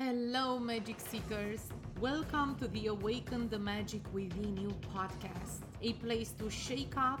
[0.00, 1.66] Hello, Magic Seekers.
[2.00, 7.20] Welcome to the Awaken the Magic Within You podcast, a place to shake up,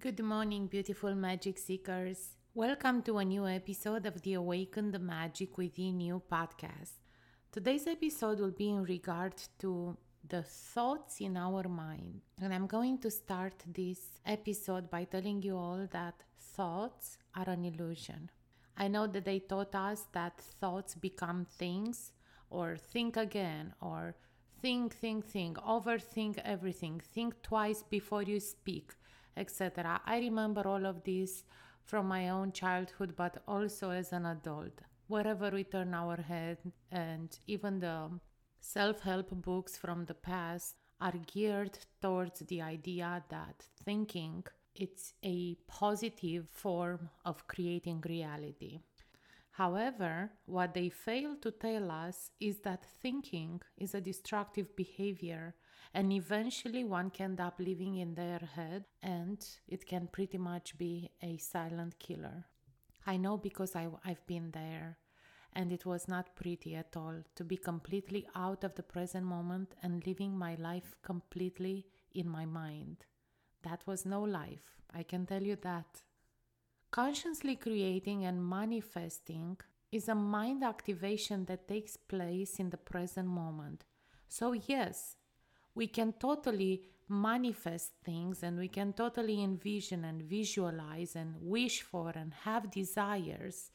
[0.00, 2.36] Good morning, beautiful magic seekers.
[2.54, 6.92] Welcome to a new episode of the Awaken the Magic Within You podcast.
[7.50, 9.96] Today's episode will be in regard to
[10.28, 12.20] the thoughts in our mind.
[12.42, 17.64] And I'm going to start this episode by telling you all that thoughts are an
[17.64, 18.30] illusion.
[18.76, 22.12] I know that they taught us that thoughts become things,
[22.50, 24.14] or think again, or
[24.60, 28.92] think, think, think, overthink everything, think twice before you speak,
[29.36, 30.00] etc.
[30.06, 31.44] I remember all of this
[31.84, 34.80] from my own childhood, but also as an adult.
[35.06, 36.58] Wherever we turn our head,
[36.90, 38.10] and even the
[38.66, 44.42] Self help books from the past are geared towards the idea that thinking
[44.74, 48.78] it's a positive form of creating reality.
[49.50, 55.54] However, what they fail to tell us is that thinking is a destructive behavior
[55.94, 60.76] and eventually one can end up living in their head and it can pretty much
[60.76, 62.44] be a silent killer.
[63.06, 64.98] I know because I, I've been there
[65.52, 69.74] and it was not pretty at all to be completely out of the present moment
[69.82, 73.04] and living my life completely in my mind.
[73.62, 76.02] That was no life, I can tell you that.
[76.90, 79.58] Consciously creating and manifesting
[79.92, 83.84] is a mind activation that takes place in the present moment.
[84.28, 85.16] So, yes,
[85.74, 92.10] we can totally manifest things and we can totally envision and visualize and wish for
[92.10, 93.70] and have desires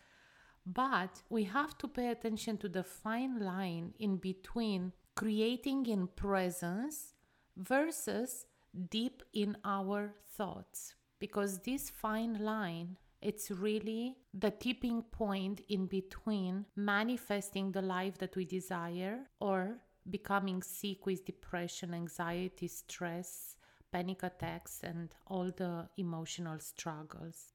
[0.65, 7.13] but we have to pay attention to the fine line in between creating in presence
[7.57, 8.45] versus
[8.89, 10.93] deep in our thoughts.
[11.19, 18.33] Because this fine line it's really the tipping point in between manifesting the life that
[18.37, 19.75] we desire or
[20.11, 23.55] becoming sick with depression, anxiety, stress,
[23.91, 27.53] panic attacks, and all the emotional struggles.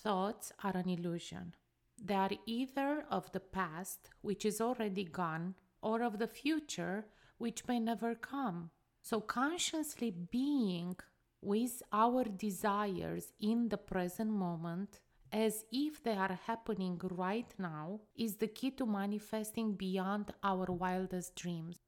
[0.00, 1.54] Thoughts are an illusion.
[2.02, 7.06] They are either of the past, which is already gone, or of the future,
[7.38, 8.70] which may never come.
[9.02, 10.96] So, consciously being
[11.40, 15.00] with our desires in the present moment,
[15.30, 21.34] as if they are happening right now, is the key to manifesting beyond our wildest
[21.34, 21.78] dreams.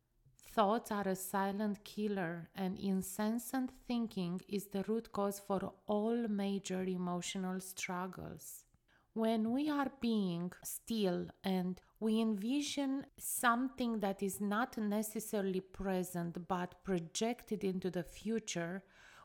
[0.56, 6.82] Thoughts are a silent killer, and incessant thinking is the root cause for all major
[6.82, 8.64] emotional struggles.
[9.12, 16.82] When we are being still and we envision something that is not necessarily present but
[16.84, 18.82] projected into the future,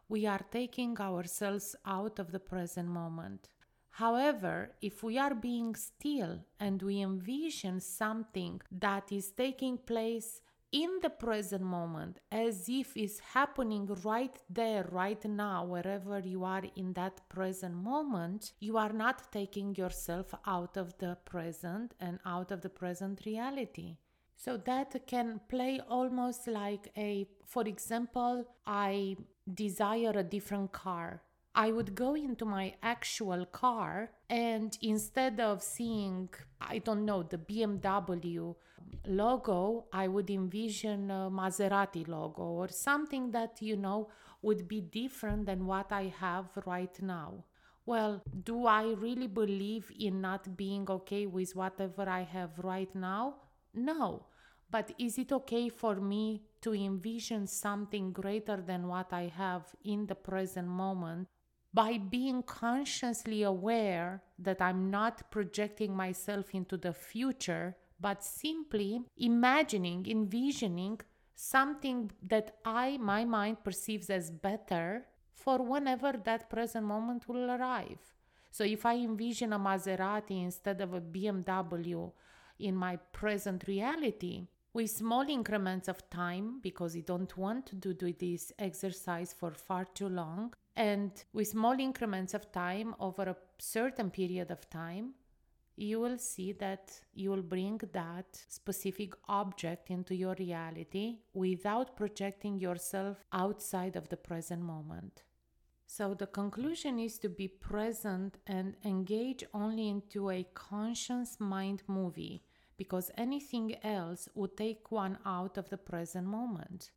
[0.09, 3.47] we are taking ourselves out of the present moment.
[3.91, 10.99] However, if we are being still and we envision something that is taking place in
[11.01, 16.93] the present moment as if it's happening right there, right now, wherever you are in
[16.93, 22.61] that present moment, you are not taking yourself out of the present and out of
[22.61, 23.97] the present reality.
[24.37, 29.17] So that can play almost like a, for example, I
[29.53, 31.21] desire a different car
[31.53, 36.29] I would go into my actual car and instead of seeing,
[36.61, 38.55] I don't know, the BMW
[39.05, 44.09] logo, I would envision a Maserati logo or something that, you know,
[44.41, 47.45] would be different than what I have right now.
[47.85, 53.35] Well, do I really believe in not being okay with whatever I have right now?
[53.73, 54.25] No.
[54.69, 60.05] But is it okay for me to envision something greater than what I have in
[60.05, 61.27] the present moment
[61.73, 70.05] by being consciously aware that I'm not projecting myself into the future, but simply imagining,
[70.09, 70.99] envisioning
[71.35, 77.99] something that I, my mind, perceives as better for whenever that present moment will arrive.
[78.51, 82.11] So if I envision a Maserati instead of a BMW
[82.59, 88.13] in my present reality, with small increments of time, because you don't want to do
[88.13, 94.09] this exercise for far too long, and with small increments of time over a certain
[94.09, 95.13] period of time,
[95.81, 102.59] you will see that you will bring that specific object into your reality without projecting
[102.59, 105.23] yourself outside of the present moment.
[105.87, 112.43] So the conclusion is to be present and engage only into a conscious mind movie
[112.77, 116.91] because anything else would take one out of the present moment.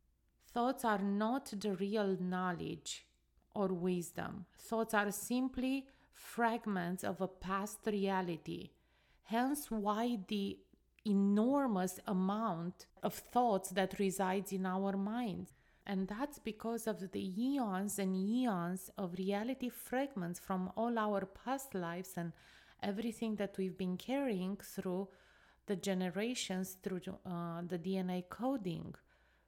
[0.53, 3.05] Thoughts are not the real knowledge
[3.53, 4.45] or wisdom.
[4.57, 8.69] Thoughts are simply fragments of a past reality.
[9.25, 10.59] Hence, why the
[11.05, 15.53] enormous amount of thoughts that resides in our minds.
[15.85, 21.75] And that's because of the eons and eons of reality fragments from all our past
[21.75, 22.33] lives and
[22.81, 25.09] everything that we've been carrying through
[25.67, 28.95] the generations through uh, the DNA coding.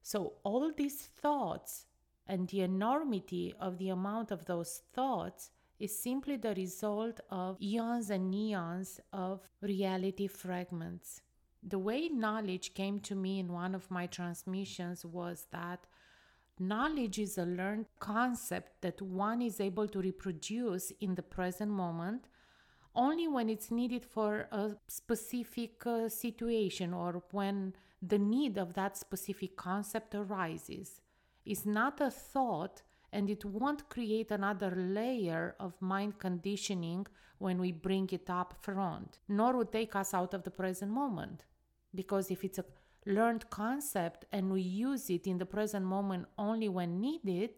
[0.01, 1.85] So, all these thoughts
[2.27, 8.09] and the enormity of the amount of those thoughts is simply the result of eons
[8.09, 11.21] and eons of reality fragments.
[11.62, 15.85] The way knowledge came to me in one of my transmissions was that
[16.59, 22.27] knowledge is a learned concept that one is able to reproduce in the present moment
[22.95, 28.97] only when it's needed for a specific uh, situation or when the need of that
[28.97, 31.00] specific concept arises.
[31.45, 32.81] It's not a thought
[33.12, 37.06] and it won't create another layer of mind conditioning
[37.38, 41.45] when we bring it up front, nor would take us out of the present moment.
[41.94, 42.65] Because if it's a
[43.06, 47.51] learned concept and we use it in the present moment only when needed,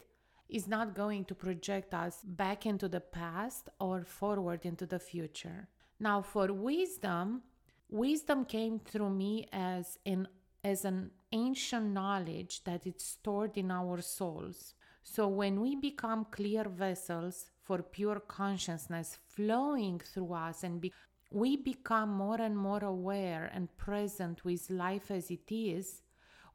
[0.48, 5.68] is not going to project us back into the past or forward into the future.
[5.98, 7.42] Now, for wisdom,
[7.88, 10.28] wisdom came through me as an
[10.62, 14.74] as an ancient knowledge that it's stored in our souls.
[15.02, 20.92] So when we become clear vessels for pure consciousness flowing through us and be-
[21.30, 26.02] we become more and more aware and present with life as it is,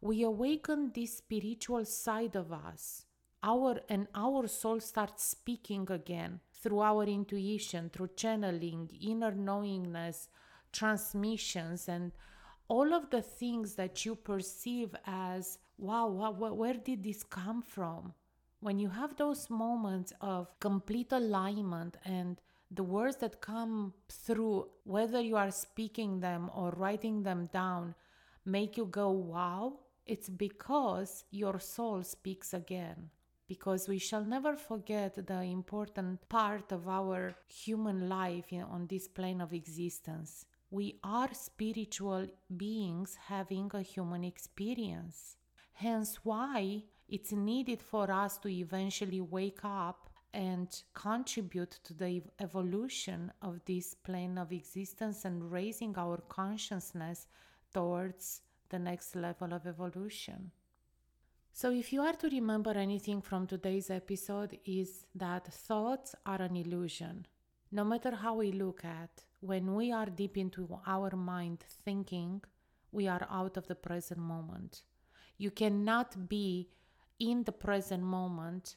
[0.02, 3.06] we awaken this spiritual side of us.
[3.42, 10.28] Our and our soul starts speaking again through our intuition through channeling inner knowingness
[10.72, 12.12] transmissions and
[12.68, 18.14] all of the things that you perceive as wow, wow where did this come from
[18.66, 22.42] when you have those moments of complete alignment and
[22.72, 27.94] the words that come through whether you are speaking them or writing them down
[28.44, 29.74] make you go wow
[30.08, 33.12] it's because your soul speaks again
[33.48, 39.08] because we shall never forget the important part of our human life in, on this
[39.08, 40.46] plane of existence.
[40.72, 42.28] We are spiritual
[42.58, 45.38] beings having a human experience.
[45.74, 53.32] Hence, why it's needed for us to eventually wake up and contribute to the evolution
[53.42, 57.28] of this plane of existence and raising our consciousness
[57.74, 60.52] towards the next level of evolution.
[61.54, 66.58] So, if you are to remember anything from today's episode, is that thoughts are an
[66.58, 67.26] illusion.
[67.72, 72.42] No matter how we look at, when we are deep into our mind thinking,
[72.92, 74.82] we are out of the present moment.
[75.38, 76.70] You cannot be
[77.20, 78.76] in the present moment,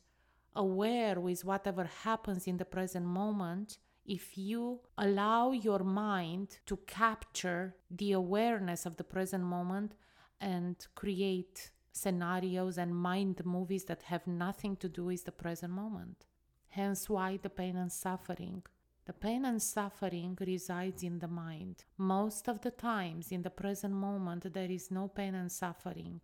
[0.55, 7.75] aware with whatever happens in the present moment, if you allow your mind to capture
[7.91, 9.95] the awareness of the present moment
[10.41, 16.27] and create scenarios and mind movies that have nothing to do with the present moment.
[16.69, 18.63] Hence, why the pain and suffering.
[19.05, 21.85] The pain and suffering resides in the mind.
[21.97, 26.21] Most of the times, in the present moment, there is no pain and suffering.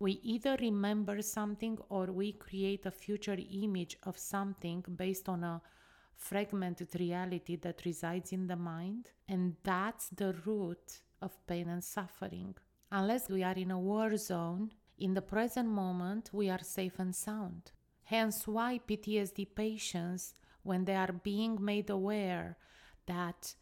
[0.00, 5.60] We either remember something or we create a future image of something based on a
[6.14, 12.54] fragmented reality that resides in the mind, and that's the root of pain and suffering.
[12.92, 17.14] Unless we are in a war zone, in the present moment, we are safe and
[17.14, 17.72] sound.
[18.04, 22.56] Hence, why PTSD patients, when they are being made aware
[23.06, 23.54] that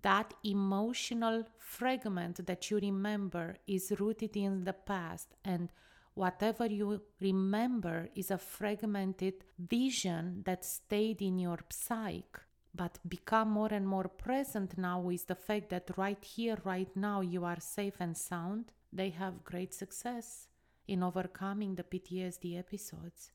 [0.00, 5.70] that emotional fragment that you remember is rooted in the past and
[6.14, 12.40] whatever you remember is a fragmented vision that stayed in your psyche
[12.74, 17.20] but become more and more present now with the fact that right here right now
[17.20, 20.48] you are safe and sound they have great success
[20.88, 23.30] in overcoming the PTSD episodes.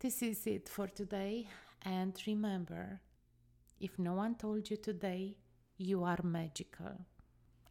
[0.00, 1.48] This is it for today,
[1.82, 3.00] and remember
[3.80, 5.36] if no one told you today,
[5.78, 7.06] you are magical.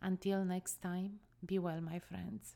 [0.01, 2.55] Until next time, be well, my friends.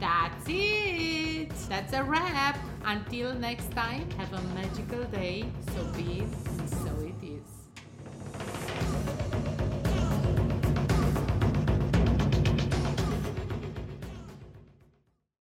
[0.00, 1.50] That's it!
[1.68, 2.58] That's a wrap!
[2.84, 6.24] Until next time, have a magical day, so be